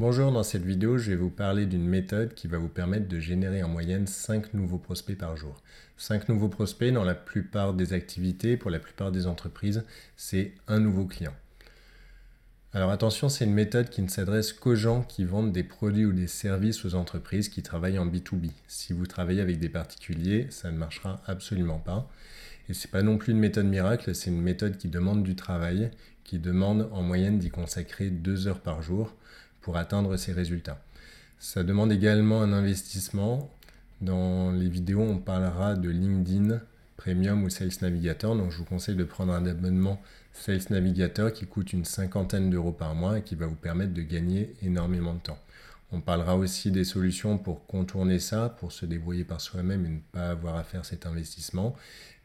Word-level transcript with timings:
Bonjour, 0.00 0.30
dans 0.30 0.44
cette 0.44 0.62
vidéo, 0.64 0.96
je 0.96 1.10
vais 1.10 1.16
vous 1.16 1.28
parler 1.28 1.66
d'une 1.66 1.88
méthode 1.88 2.32
qui 2.34 2.46
va 2.46 2.56
vous 2.56 2.68
permettre 2.68 3.08
de 3.08 3.18
générer 3.18 3.64
en 3.64 3.68
moyenne 3.68 4.06
5 4.06 4.54
nouveaux 4.54 4.78
prospects 4.78 5.18
par 5.18 5.36
jour. 5.36 5.60
5 5.96 6.28
nouveaux 6.28 6.48
prospects 6.48 6.92
dans 6.92 7.02
la 7.02 7.16
plupart 7.16 7.74
des 7.74 7.92
activités, 7.92 8.56
pour 8.56 8.70
la 8.70 8.78
plupart 8.78 9.10
des 9.10 9.26
entreprises, 9.26 9.82
c'est 10.16 10.52
un 10.68 10.78
nouveau 10.78 11.04
client. 11.04 11.34
Alors 12.72 12.92
attention, 12.92 13.28
c'est 13.28 13.44
une 13.44 13.54
méthode 13.54 13.90
qui 13.90 14.00
ne 14.00 14.06
s'adresse 14.06 14.52
qu'aux 14.52 14.76
gens 14.76 15.02
qui 15.02 15.24
vendent 15.24 15.50
des 15.50 15.64
produits 15.64 16.06
ou 16.06 16.12
des 16.12 16.28
services 16.28 16.84
aux 16.84 16.94
entreprises 16.94 17.48
qui 17.48 17.64
travaillent 17.64 17.98
en 17.98 18.06
B2B. 18.06 18.52
Si 18.68 18.92
vous 18.92 19.06
travaillez 19.08 19.40
avec 19.40 19.58
des 19.58 19.68
particuliers, 19.68 20.46
ça 20.50 20.70
ne 20.70 20.78
marchera 20.78 21.20
absolument 21.26 21.80
pas. 21.80 22.08
Et 22.68 22.72
ce 22.72 22.86
n'est 22.86 22.92
pas 22.92 23.02
non 23.02 23.18
plus 23.18 23.32
une 23.32 23.40
méthode 23.40 23.66
miracle, 23.66 24.14
c'est 24.14 24.30
une 24.30 24.42
méthode 24.42 24.76
qui 24.76 24.86
demande 24.86 25.24
du 25.24 25.34
travail, 25.34 25.90
qui 26.22 26.38
demande 26.38 26.88
en 26.92 27.02
moyenne 27.02 27.40
d'y 27.40 27.50
consacrer 27.50 28.10
2 28.10 28.46
heures 28.46 28.60
par 28.60 28.80
jour 28.80 29.16
pour 29.68 29.76
atteindre 29.76 30.16
ces 30.16 30.32
résultats. 30.32 30.82
Ça 31.38 31.62
demande 31.62 31.92
également 31.92 32.40
un 32.40 32.54
investissement. 32.54 33.50
Dans 34.00 34.50
les 34.50 34.70
vidéos, 34.70 35.02
on 35.02 35.18
parlera 35.18 35.74
de 35.74 35.90
LinkedIn 35.90 36.58
Premium 36.96 37.44
ou 37.44 37.50
Sales 37.50 37.76
Navigator. 37.82 38.34
Donc, 38.34 38.50
je 38.50 38.56
vous 38.56 38.64
conseille 38.64 38.96
de 38.96 39.04
prendre 39.04 39.34
un 39.34 39.44
abonnement 39.44 40.00
Sales 40.32 40.62
Navigator 40.70 41.30
qui 41.34 41.44
coûte 41.44 41.74
une 41.74 41.84
cinquantaine 41.84 42.48
d'euros 42.48 42.72
par 42.72 42.94
mois 42.94 43.18
et 43.18 43.22
qui 43.22 43.34
va 43.34 43.44
vous 43.44 43.56
permettre 43.56 43.92
de 43.92 44.00
gagner 44.00 44.54
énormément 44.62 45.12
de 45.12 45.20
temps. 45.20 45.38
On 45.92 46.00
parlera 46.00 46.34
aussi 46.34 46.70
des 46.70 46.84
solutions 46.84 47.36
pour 47.36 47.66
contourner 47.66 48.20
ça, 48.20 48.48
pour 48.48 48.72
se 48.72 48.86
débrouiller 48.86 49.24
par 49.24 49.42
soi-même 49.42 49.84
et 49.84 49.90
ne 49.90 50.00
pas 50.12 50.30
avoir 50.30 50.56
à 50.56 50.64
faire 50.64 50.86
cet 50.86 51.04
investissement. 51.04 51.76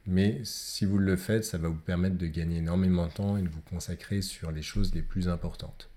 Mais 0.06 0.40
si 0.46 0.86
vous 0.86 0.98
le 0.98 1.18
faites, 1.18 1.44
ça 1.44 1.58
va 1.58 1.68
vous 1.68 1.76
permettre 1.76 2.18
de 2.18 2.28
gagner 2.28 2.60
énormément 2.60 3.08
de 3.08 3.12
temps 3.12 3.36
et 3.36 3.42
de 3.42 3.50
vous 3.50 3.64
consacrer 3.70 4.22
sur 4.22 4.50
les 4.54 4.62
choses 4.62 4.96
les 4.96 5.02
plus 5.02 5.28
importantes. 5.28 5.90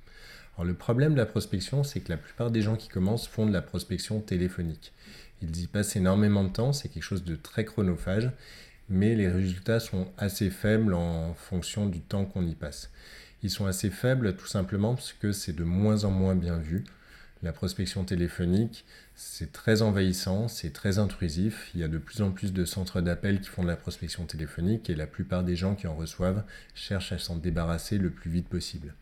Le 0.65 0.75
problème 0.75 1.13
de 1.13 1.19
la 1.19 1.27
prospection, 1.27 1.85
c'est 1.85 2.01
que 2.01 2.11
la 2.11 2.17
plupart 2.17 2.51
des 2.51 2.63
gens 2.63 2.77
qui 2.77 2.89
commencent 2.89 3.29
font 3.29 3.47
de 3.47 3.53
la 3.53 3.63
prospection 3.63 4.21
téléphonique. 4.21 4.93
Ils 5.43 5.61
y 5.61 5.67
passent 5.67 5.97
énormément 5.97 6.45
de 6.45 6.49
temps, 6.49 6.73
c'est 6.73 6.89
quelque 6.89 7.03
chose 7.03 7.25
de 7.25 7.37
très 7.37 7.65
chronophage, 7.65 8.31
mais 8.89 9.15
les 9.15 9.29
résultats 9.29 9.81
sont 9.81 10.09
assez 10.17 10.49
faibles 10.49 10.95
en 10.95 11.35
fonction 11.35 11.87
du 11.87 12.01
temps 12.01 12.25
qu'on 12.25 12.47
y 12.47 12.55
passe. 12.55 12.91
Ils 13.43 13.51
sont 13.51 13.67
assez 13.67 13.91
faibles 13.91 14.35
tout 14.37 14.47
simplement 14.47 14.95
parce 14.95 15.13
que 15.13 15.33
c'est 15.33 15.53
de 15.53 15.65
moins 15.65 16.05
en 16.05 16.11
moins 16.11 16.35
bien 16.35 16.57
vu. 16.57 16.85
La 17.43 17.53
prospection 17.53 18.05
téléphonique, 18.05 18.87
c'est 19.15 19.53
très 19.53 19.83
envahissant, 19.83 20.49
c'est 20.49 20.73
très 20.73 20.99
intrusif. 20.99 21.71
Il 21.75 21.81
y 21.81 21.85
a 21.85 21.89
de 21.89 21.99
plus 21.99 22.23
en 22.23 22.31
plus 22.31 22.55
de 22.55 22.65
centres 22.65 23.03
d'appel 23.03 23.41
qui 23.41 23.51
font 23.51 23.63
de 23.63 23.69
la 23.69 23.77
prospection 23.77 24.25
téléphonique 24.25 24.89
et 24.89 24.95
la 24.95 25.07
plupart 25.07 25.45
des 25.45 25.55
gens 25.55 25.75
qui 25.75 25.87
en 25.87 25.95
reçoivent 25.95 26.45
cherchent 26.75 27.13
à 27.13 27.19
s'en 27.19 27.37
débarrasser 27.37 27.99
le 27.99 28.11
plus 28.11 28.31
vite 28.31 28.49
possible. 28.49 28.95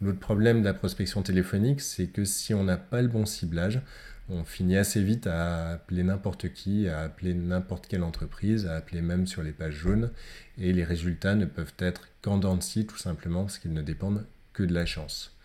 L'autre 0.00 0.20
problème 0.20 0.60
de 0.60 0.64
la 0.64 0.74
prospection 0.74 1.22
téléphonique, 1.22 1.80
c'est 1.80 2.06
que 2.06 2.24
si 2.24 2.54
on 2.54 2.64
n'a 2.64 2.76
pas 2.76 3.02
le 3.02 3.08
bon 3.08 3.26
ciblage, 3.26 3.80
on 4.28 4.44
finit 4.44 4.76
assez 4.76 5.02
vite 5.02 5.26
à 5.26 5.70
appeler 5.70 6.02
n'importe 6.02 6.52
qui, 6.52 6.86
à 6.86 7.00
appeler 7.00 7.34
n'importe 7.34 7.86
quelle 7.86 8.02
entreprise, 8.02 8.66
à 8.66 8.76
appeler 8.76 9.00
même 9.00 9.26
sur 9.26 9.42
les 9.42 9.52
pages 9.52 9.74
jaunes, 9.74 10.10
et 10.58 10.72
les 10.72 10.84
résultats 10.84 11.34
ne 11.34 11.46
peuvent 11.46 11.74
être 11.78 12.08
qu'en 12.22 12.38
dents 12.38 12.58
tout 12.58 12.98
simplement 12.98 13.44
parce 13.44 13.58
qu'ils 13.58 13.72
ne 13.72 13.82
dépendent 13.82 14.24
que 14.52 14.62
de 14.62 14.74
la 14.74 14.86
chance. 14.86 15.36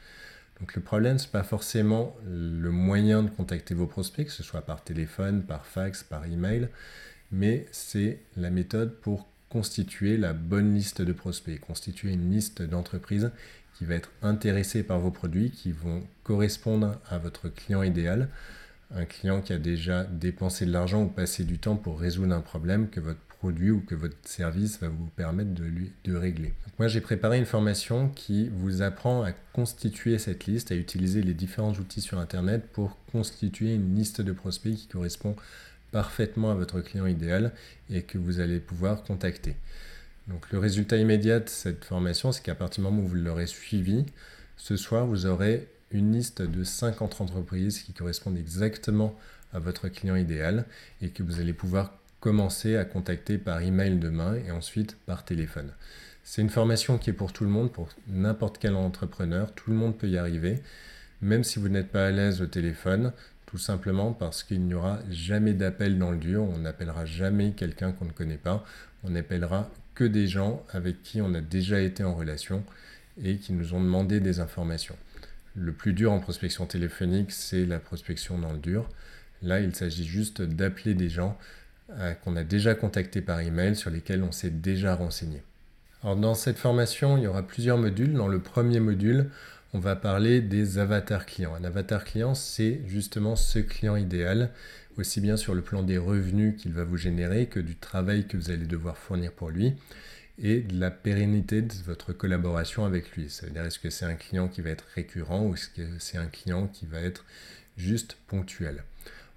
Donc 0.59 0.75
le 0.75 0.81
problème, 0.81 1.17
ce 1.17 1.25
n'est 1.25 1.31
pas 1.31 1.43
forcément 1.43 2.15
le 2.25 2.69
moyen 2.69 3.23
de 3.23 3.29
contacter 3.29 3.73
vos 3.73 3.87
prospects, 3.87 4.27
que 4.27 4.31
ce 4.31 4.43
soit 4.43 4.61
par 4.61 4.83
téléphone, 4.83 5.43
par 5.43 5.65
fax, 5.65 6.03
par 6.03 6.25
email, 6.25 6.69
mais 7.31 7.65
c'est 7.71 8.19
la 8.37 8.49
méthode 8.49 8.93
pour 9.01 9.27
constituer 9.53 10.17
la 10.17 10.33
bonne 10.33 10.73
liste 10.73 11.03
de 11.03 11.13
prospects, 11.13 11.59
constituer 11.59 12.11
une 12.11 12.31
liste 12.31 12.63
d'entreprises 12.63 13.29
qui 13.77 13.85
va 13.85 13.93
être 13.93 14.09
intéressé 14.23 14.81
par 14.81 14.99
vos 14.99 15.11
produits, 15.11 15.51
qui 15.51 15.71
vont 15.71 16.01
correspondre 16.23 16.99
à 17.07 17.19
votre 17.19 17.49
client 17.49 17.83
idéal, 17.83 18.29
un 18.95 19.05
client 19.05 19.41
qui 19.41 19.53
a 19.53 19.59
déjà 19.59 20.05
dépensé 20.05 20.65
de 20.65 20.71
l'argent 20.71 21.03
ou 21.03 21.07
passé 21.07 21.43
du 21.43 21.59
temps 21.59 21.75
pour 21.75 21.99
résoudre 21.99 22.33
un 22.33 22.41
problème 22.41 22.89
que 22.89 22.99
votre 22.99 23.19
produit 23.39 23.69
ou 23.69 23.81
que 23.81 23.93
votre 23.93 24.15
service 24.23 24.79
va 24.79 24.87
vous 24.87 25.09
permettre 25.15 25.53
de, 25.53 25.65
lui, 25.65 25.91
de 26.05 26.15
régler. 26.15 26.53
moi 26.79 26.87
j'ai 26.87 27.01
préparé 27.01 27.37
une 27.37 27.45
formation 27.45 28.09
qui 28.09 28.49
vous 28.49 28.81
apprend 28.81 29.23
à 29.23 29.33
constituer 29.51 30.17
cette 30.17 30.45
liste, 30.45 30.71
à 30.71 30.75
utiliser 30.75 31.21
les 31.21 31.33
différents 31.33 31.73
outils 31.73 32.01
sur 32.01 32.17
Internet 32.17 32.63
pour 32.71 32.97
constituer 33.11 33.75
une 33.75 33.95
liste 33.95 34.21
de 34.21 34.31
prospects 34.31 34.73
qui 34.73 34.87
correspond 34.87 35.35
parfaitement 35.93 36.51
à 36.51 36.55
votre 36.55 36.81
client 36.81 37.05
idéal 37.05 37.53
et 37.89 38.01
que 38.01 38.17
vous 38.17 38.41
allez 38.41 38.59
pouvoir 38.59 39.03
contacter. 39.03 39.55
Donc 40.27 40.51
le 40.51 40.59
résultat 40.59 40.97
immédiat 40.97 41.39
de 41.39 41.47
cette 41.47 41.85
formation, 41.85 42.31
c'est 42.31 42.43
qu'à 42.43 42.55
partir 42.55 42.83
du 42.83 42.89
moment 42.89 43.03
où 43.03 43.07
vous 43.07 43.15
l'aurez 43.15 43.47
suivi, 43.47 44.05
ce 44.57 44.75
soir, 44.75 45.05
vous 45.05 45.25
aurez 45.25 45.67
une 45.91 46.11
liste 46.11 46.41
de 46.41 46.63
50 46.63 47.21
entreprises 47.21 47.83
qui 47.83 47.93
correspondent 47.93 48.37
exactement 48.37 49.15
à 49.53 49.59
votre 49.59 49.87
client 49.87 50.15
idéal 50.15 50.65
et 51.01 51.09
que 51.09 51.21
vous 51.21 51.39
allez 51.39 51.53
pouvoir 51.53 51.93
commencer 52.19 52.75
à 52.75 52.85
contacter 52.85 53.37
par 53.37 53.61
email 53.61 53.99
demain 53.99 54.35
et 54.35 54.51
ensuite 54.51 54.97
par 55.05 55.23
téléphone. 55.25 55.71
C'est 56.23 56.41
une 56.41 56.49
formation 56.49 56.97
qui 56.97 57.11
est 57.11 57.13
pour 57.13 57.33
tout 57.33 57.43
le 57.43 57.49
monde, 57.49 57.71
pour 57.71 57.89
n'importe 58.07 58.57
quel 58.57 58.75
entrepreneur, 58.75 59.53
tout 59.53 59.69
le 59.69 59.75
monde 59.75 59.97
peut 59.97 60.07
y 60.07 60.17
arriver, 60.17 60.63
même 61.21 61.43
si 61.43 61.59
vous 61.59 61.69
n'êtes 61.69 61.89
pas 61.89 62.07
à 62.07 62.11
l'aise 62.11 62.41
au 62.41 62.47
téléphone, 62.47 63.11
tout 63.53 63.59
simplement 63.59 64.13
parce 64.13 64.41
qu'il 64.41 64.61
n'y 64.61 64.73
aura 64.73 64.97
jamais 65.11 65.53
d'appel 65.53 65.99
dans 65.99 66.09
le 66.09 66.17
dur, 66.17 66.41
on 66.41 66.57
n'appellera 66.57 67.05
jamais 67.05 67.51
quelqu'un 67.51 67.91
qu'on 67.91 68.05
ne 68.05 68.11
connaît 68.11 68.39
pas, 68.39 68.65
on 69.03 69.13
appellera 69.13 69.69
que 69.93 70.03
des 70.03 70.25
gens 70.25 70.65
avec 70.71 71.03
qui 71.03 71.21
on 71.21 71.35
a 71.35 71.39
déjà 71.39 71.79
été 71.79 72.03
en 72.03 72.15
relation 72.15 72.63
et 73.23 73.37
qui 73.37 73.53
nous 73.53 73.75
ont 73.75 73.79
demandé 73.79 74.19
des 74.19 74.39
informations. 74.39 74.95
Le 75.55 75.71
plus 75.71 75.93
dur 75.93 76.11
en 76.11 76.19
prospection 76.19 76.65
téléphonique, 76.65 77.31
c'est 77.31 77.67
la 77.67 77.77
prospection 77.77 78.39
dans 78.39 78.53
le 78.53 78.57
dur. 78.57 78.89
Là, 79.43 79.59
il 79.59 79.75
s'agit 79.75 80.07
juste 80.07 80.41
d'appeler 80.41 80.95
des 80.95 81.09
gens 81.09 81.37
euh, 81.91 82.13
qu'on 82.15 82.35
a 82.35 82.43
déjà 82.43 82.73
contactés 82.73 83.21
par 83.21 83.39
email, 83.39 83.75
sur 83.75 83.91
lesquels 83.91 84.23
on 84.23 84.31
s'est 84.31 84.49
déjà 84.49 84.95
renseigné. 84.95 85.43
Alors, 86.01 86.15
dans 86.15 86.33
cette 86.33 86.57
formation, 86.57 87.19
il 87.19 87.25
y 87.25 87.27
aura 87.27 87.43
plusieurs 87.43 87.77
modules. 87.77 88.13
Dans 88.13 88.27
le 88.27 88.39
premier 88.39 88.79
module, 88.79 89.29
on 89.73 89.79
va 89.79 89.95
parler 89.95 90.41
des 90.41 90.77
avatars 90.77 91.25
clients. 91.25 91.55
Un 91.55 91.63
avatar 91.63 92.03
client, 92.03 92.35
c'est 92.35 92.81
justement 92.85 93.35
ce 93.35 93.59
client 93.59 93.95
idéal 93.95 94.51
aussi 94.97 95.21
bien 95.21 95.37
sur 95.37 95.55
le 95.55 95.63
plan 95.63 95.81
des 95.81 95.97
revenus 95.97 96.55
qu'il 96.61 96.73
va 96.73 96.83
vous 96.83 96.97
générer 96.97 97.47
que 97.47 97.59
du 97.59 97.75
travail 97.75 98.27
que 98.27 98.37
vous 98.37 98.51
allez 98.51 98.67
devoir 98.67 98.97
fournir 98.97 99.31
pour 99.31 99.49
lui 99.49 99.73
et 100.37 100.61
de 100.61 100.79
la 100.79 100.91
pérennité 100.91 101.63
de 101.63 101.73
votre 101.85 102.13
collaboration 102.13 102.85
avec 102.85 103.15
lui. 103.15 103.29
Ça 103.29 103.47
veut 103.47 103.51
dire 103.51 103.65
est-ce 103.65 103.79
que 103.79 103.89
c'est 103.89 104.05
un 104.05 104.15
client 104.15 104.47
qui 104.47 104.61
va 104.61 104.69
être 104.69 104.85
récurrent 104.93 105.45
ou 105.45 105.55
est-ce 105.55 105.69
que 105.69 105.81
c'est 105.97 106.17
un 106.17 106.27
client 106.27 106.67
qui 106.67 106.85
va 106.85 106.99
être 107.01 107.25
juste 107.75 108.17
ponctuel? 108.27 108.83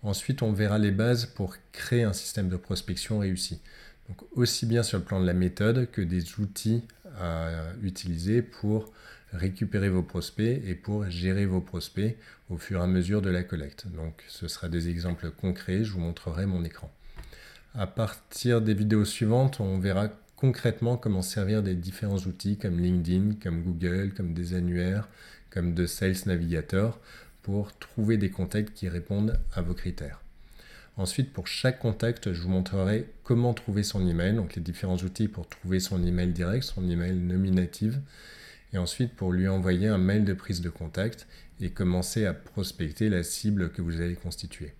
Ensuite, 0.02 0.42
on 0.42 0.52
verra 0.52 0.78
les 0.78 0.90
bases 0.90 1.26
pour 1.26 1.56
créer 1.72 2.02
un 2.02 2.12
système 2.12 2.50
de 2.50 2.56
prospection 2.56 3.18
réussi. 3.18 3.60
Donc 4.08 4.18
aussi 4.32 4.66
bien 4.66 4.82
sur 4.82 4.98
le 4.98 5.04
plan 5.04 5.20
de 5.20 5.26
la 5.26 5.32
méthode 5.32 5.90
que 5.90 6.02
des 6.02 6.38
outils 6.38 6.82
à 7.18 7.50
utiliser 7.82 8.42
pour 8.42 8.92
récupérer 9.36 9.88
vos 9.88 10.02
prospects 10.02 10.62
et 10.66 10.74
pour 10.74 11.08
gérer 11.10 11.46
vos 11.46 11.60
prospects 11.60 12.16
au 12.50 12.56
fur 12.56 12.80
et 12.80 12.82
à 12.82 12.86
mesure 12.86 13.22
de 13.22 13.30
la 13.30 13.42
collecte. 13.42 13.86
Donc 13.88 14.24
ce 14.28 14.48
sera 14.48 14.68
des 14.68 14.88
exemples 14.88 15.30
concrets, 15.30 15.84
je 15.84 15.92
vous 15.92 16.00
montrerai 16.00 16.46
mon 16.46 16.64
écran. 16.64 16.90
À 17.74 17.86
partir 17.86 18.62
des 18.62 18.74
vidéos 18.74 19.04
suivantes, 19.04 19.60
on 19.60 19.78
verra 19.78 20.08
concrètement 20.36 20.96
comment 20.96 21.22
servir 21.22 21.62
des 21.62 21.74
différents 21.74 22.18
outils 22.18 22.56
comme 22.56 22.78
LinkedIn, 22.78 23.36
comme 23.42 23.62
Google, 23.62 24.12
comme 24.16 24.34
des 24.34 24.54
annuaires, 24.54 25.08
comme 25.50 25.74
de 25.74 25.86
Sales 25.86 26.16
Navigator 26.26 26.98
pour 27.42 27.76
trouver 27.78 28.16
des 28.16 28.30
contacts 28.30 28.74
qui 28.74 28.88
répondent 28.88 29.38
à 29.54 29.62
vos 29.62 29.74
critères. 29.74 30.20
Ensuite, 30.96 31.32
pour 31.32 31.46
chaque 31.46 31.78
contact, 31.78 32.32
je 32.32 32.42
vous 32.42 32.48
montrerai 32.48 33.06
comment 33.22 33.52
trouver 33.52 33.82
son 33.82 34.06
email, 34.08 34.34
donc 34.34 34.54
les 34.54 34.62
différents 34.62 34.96
outils 34.96 35.28
pour 35.28 35.46
trouver 35.46 35.78
son 35.78 36.02
email 36.02 36.32
direct, 36.32 36.64
son 36.64 36.88
email 36.88 37.14
nominative, 37.14 38.00
et 38.76 38.78
ensuite 38.78 39.14
pour 39.14 39.32
lui 39.32 39.48
envoyer 39.48 39.88
un 39.88 39.98
mail 39.98 40.24
de 40.24 40.34
prise 40.34 40.60
de 40.60 40.68
contact 40.68 41.26
et 41.60 41.70
commencer 41.70 42.26
à 42.26 42.34
prospecter 42.34 43.08
la 43.08 43.22
cible 43.22 43.70
que 43.70 43.80
vous 43.80 44.02
allez 44.02 44.14
constituer. 44.14 44.74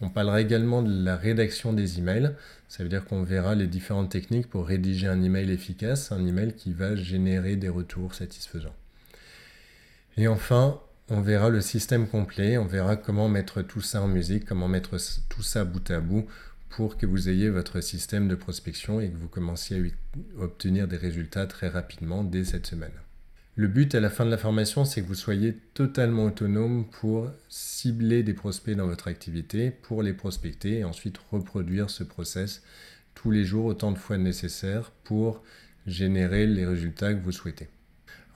On 0.00 0.08
parlera 0.08 0.40
également 0.40 0.80
de 0.80 1.04
la 1.04 1.16
rédaction 1.16 1.74
des 1.74 1.98
emails. 1.98 2.34
Ça 2.68 2.82
veut 2.82 2.88
dire 2.88 3.04
qu'on 3.04 3.24
verra 3.24 3.54
les 3.54 3.66
différentes 3.66 4.10
techniques 4.10 4.48
pour 4.48 4.66
rédiger 4.66 5.08
un 5.08 5.22
email 5.22 5.50
efficace, 5.50 6.10
un 6.10 6.24
email 6.26 6.54
qui 6.54 6.72
va 6.72 6.96
générer 6.96 7.56
des 7.56 7.68
retours 7.68 8.14
satisfaisants. 8.14 8.74
Et 10.16 10.26
enfin, 10.26 10.80
on 11.10 11.20
verra 11.20 11.50
le 11.50 11.60
système 11.60 12.08
complet, 12.08 12.56
on 12.56 12.64
verra 12.64 12.96
comment 12.96 13.28
mettre 13.28 13.60
tout 13.60 13.82
ça 13.82 14.00
en 14.00 14.08
musique, 14.08 14.46
comment 14.46 14.68
mettre 14.68 14.96
tout 15.28 15.42
ça 15.42 15.64
bout 15.64 15.90
à 15.90 16.00
bout 16.00 16.26
pour 16.70 16.96
que 16.96 17.06
vous 17.06 17.28
ayez 17.28 17.50
votre 17.50 17.80
système 17.82 18.28
de 18.28 18.34
prospection 18.34 19.00
et 19.00 19.10
que 19.10 19.16
vous 19.16 19.28
commenciez 19.28 19.76
à 19.76 20.42
obtenir 20.42 20.88
des 20.88 20.96
résultats 20.96 21.46
très 21.46 21.68
rapidement 21.68 22.24
dès 22.24 22.44
cette 22.44 22.66
semaine. 22.66 22.92
Le 23.58 23.66
but 23.66 23.92
à 23.96 23.98
la 23.98 24.08
fin 24.08 24.24
de 24.24 24.30
la 24.30 24.38
formation, 24.38 24.84
c'est 24.84 25.02
que 25.02 25.08
vous 25.08 25.16
soyez 25.16 25.52
totalement 25.74 26.26
autonome 26.26 26.86
pour 26.88 27.28
cibler 27.48 28.22
des 28.22 28.32
prospects 28.32 28.76
dans 28.76 28.86
votre 28.86 29.08
activité, 29.08 29.72
pour 29.72 30.04
les 30.04 30.12
prospecter 30.12 30.78
et 30.78 30.84
ensuite 30.84 31.18
reproduire 31.32 31.90
ce 31.90 32.04
process 32.04 32.62
tous 33.16 33.32
les 33.32 33.44
jours 33.44 33.64
autant 33.64 33.90
de 33.90 33.98
fois 33.98 34.16
nécessaire 34.16 34.92
pour 35.02 35.42
générer 35.88 36.46
les 36.46 36.66
résultats 36.66 37.12
que 37.12 37.20
vous 37.20 37.32
souhaitez. 37.32 37.66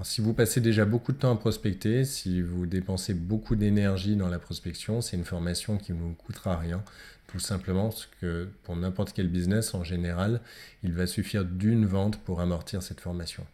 Si 0.03 0.21
vous 0.21 0.35
passez 0.35 0.61
déjà 0.61 0.85
beaucoup 0.87 1.13
de 1.13 1.19
temps 1.19 1.33
à 1.33 1.39
prospecter, 1.39 2.05
si 2.05 2.43
vous 2.43 2.67
dépensez 2.67 3.15
beaucoup 3.15 3.55
d'énergie 3.55 4.17
dans 4.17 4.29
la 4.29 4.41
prospection, 4.41 5.03
c'est 5.03 5.17
une 5.17 5.25
formation 5.25 5.79
qui 5.79 5.93
ne 5.93 5.99
vous 5.99 6.15
coûtera 6.15 6.57
rien. 6.57 6.83
Tout 7.29 7.39
simplement 7.39 7.91
parce 7.91 8.09
que 8.21 8.49
pour 8.65 8.75
n'importe 8.75 9.13
quel 9.13 9.29
business, 9.29 9.73
en 9.75 9.85
général, 9.85 10.41
il 10.83 10.95
va 10.95 11.07
suffire 11.07 11.45
d'une 11.45 11.87
vente 11.87 12.19
pour 12.19 12.41
amortir 12.41 12.83
cette 12.83 12.99
formation. 12.99 13.47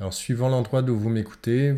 Alors, 0.00 0.14
suivant 0.14 0.48
l'endroit 0.48 0.80
d'où 0.80 0.96
vous 0.96 1.10
m'écoutez, 1.10 1.74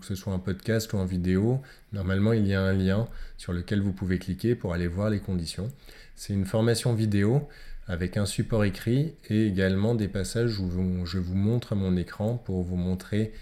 que 0.00 0.06
ce 0.06 0.14
soit 0.14 0.32
un 0.32 0.38
podcast 0.38 0.94
ou 0.94 0.96
en 0.96 1.04
vidéo, 1.04 1.60
normalement 1.92 2.32
il 2.32 2.46
y 2.46 2.54
a 2.54 2.62
un 2.62 2.72
lien 2.72 3.06
sur 3.36 3.52
lequel 3.52 3.82
vous 3.82 3.92
pouvez 3.92 4.18
cliquer 4.18 4.54
pour 4.54 4.72
aller 4.72 4.86
voir 4.86 5.10
les 5.10 5.20
conditions. 5.20 5.70
C'est 6.14 6.32
une 6.32 6.46
formation 6.46 6.94
vidéo 6.94 7.46
avec 7.86 8.16
un 8.16 8.24
support 8.24 8.64
écrit 8.64 9.12
et 9.28 9.46
également 9.46 9.94
des 9.94 10.08
passages 10.08 10.58
où 10.58 11.04
je 11.04 11.18
vous 11.18 11.34
montre 11.34 11.74
mon 11.74 11.98
écran 11.98 12.38
pour 12.46 12.62
vous 12.62 12.76
montrer 12.76 13.34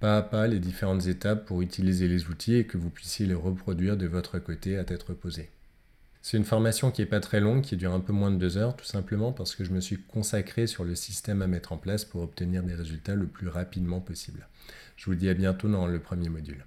pas 0.00 0.16
à 0.16 0.22
pas 0.22 0.46
les 0.46 0.58
différentes 0.58 1.06
étapes 1.06 1.44
pour 1.44 1.60
utiliser 1.60 2.08
les 2.08 2.28
outils 2.28 2.56
et 2.56 2.64
que 2.64 2.78
vous 2.78 2.88
puissiez 2.88 3.26
les 3.26 3.34
reproduire 3.34 3.98
de 3.98 4.06
votre 4.06 4.38
côté 4.38 4.78
à 4.78 4.84
tête 4.84 5.02
reposée. 5.02 5.50
C'est 6.24 6.36
une 6.36 6.44
formation 6.44 6.92
qui 6.92 7.02
n'est 7.02 7.06
pas 7.06 7.18
très 7.18 7.40
longue, 7.40 7.62
qui 7.62 7.76
dure 7.76 7.92
un 7.92 8.00
peu 8.00 8.12
moins 8.12 8.30
de 8.30 8.36
deux 8.36 8.56
heures, 8.56 8.76
tout 8.76 8.84
simplement 8.84 9.32
parce 9.32 9.56
que 9.56 9.64
je 9.64 9.72
me 9.72 9.80
suis 9.80 9.98
consacré 9.98 10.68
sur 10.68 10.84
le 10.84 10.94
système 10.94 11.42
à 11.42 11.48
mettre 11.48 11.72
en 11.72 11.76
place 11.76 12.04
pour 12.04 12.22
obtenir 12.22 12.62
des 12.62 12.74
résultats 12.74 13.16
le 13.16 13.26
plus 13.26 13.48
rapidement 13.48 14.00
possible. 14.00 14.46
Je 14.96 15.06
vous 15.06 15.16
dis 15.16 15.28
à 15.28 15.34
bientôt 15.34 15.68
dans 15.68 15.88
le 15.88 15.98
premier 15.98 16.28
module. 16.28 16.64